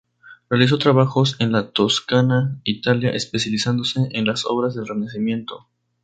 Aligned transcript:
Realizó 0.49 0.79
trabajos 0.79 1.35
en 1.37 1.51
la 1.51 1.69
Toscana, 1.73 2.59
Italia, 2.63 3.11
especializándose 3.11 4.09
en 4.13 4.25
las 4.25 4.45
obras 4.47 4.73
del 4.73 4.87
Renacimiento. 4.87 5.67